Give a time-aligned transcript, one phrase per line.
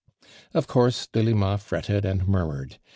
[0.55, 2.79] Of course Delima fretted and murmured.